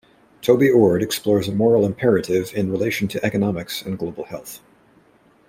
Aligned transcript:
Toby 0.41 0.67
Ord 0.71 1.03
Explores 1.03 1.47
a 1.47 1.51
moral 1.51 1.85
imperative 1.85 2.55
in 2.55 2.71
relation 2.71 3.07
to 3.07 3.23
economics 3.23 3.83
and 3.83 3.99
global 3.99 4.23
health. 4.23 4.59